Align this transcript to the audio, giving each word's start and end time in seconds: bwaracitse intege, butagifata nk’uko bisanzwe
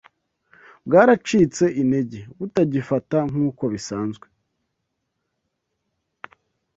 bwaracitse 0.85 1.65
intege, 1.81 2.19
butagifata 2.37 3.17
nk’uko 3.29 3.63
bisanzwe 3.73 4.27